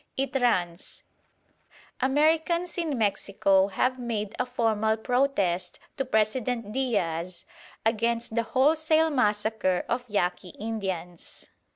It 0.17 0.35
runs: 0.41 1.03
"Americans 2.01 2.75
in 2.79 2.97
Mexico 2.97 3.67
have 3.67 3.99
made 3.99 4.35
a 4.39 4.47
formal 4.47 4.97
protest 4.97 5.77
to 5.97 6.05
President 6.05 6.71
Diaz 6.73 7.45
against 7.85 8.33
the 8.33 8.41
wholesale 8.41 9.11
massacre 9.11 9.85
of 9.87 10.03
Yaqui 10.09 10.53
Indians. 10.59 11.49